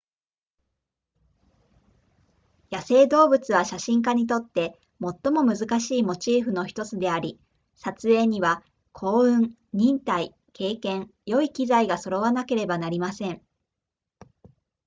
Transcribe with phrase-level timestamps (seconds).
[2.71, 7.39] 野生動物は写真家にとって最も難しいモチーフの1つであり
[7.75, 13.43] 撮影には幸運忍耐経験良い機材が揃わなければなりません